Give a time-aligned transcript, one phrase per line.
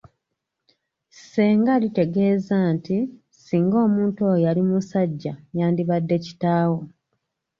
[1.13, 2.97] Ssenga litegeeza nti,
[3.43, 6.79] singa omuntu oyo yali musajja yandibadde kitaawo.